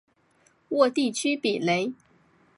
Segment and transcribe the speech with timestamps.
[0.69, 1.93] 沃地区比雷。